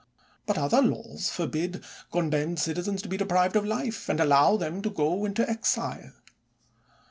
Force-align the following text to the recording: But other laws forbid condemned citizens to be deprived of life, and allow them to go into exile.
But 0.47 0.57
other 0.57 0.81
laws 0.81 1.29
forbid 1.29 1.83
condemned 2.11 2.57
citizens 2.57 3.03
to 3.03 3.07
be 3.07 3.17
deprived 3.17 3.55
of 3.55 3.63
life, 3.65 4.09
and 4.09 4.19
allow 4.19 4.57
them 4.57 4.81
to 4.81 4.89
go 4.89 5.25
into 5.25 5.47
exile. 5.47 6.13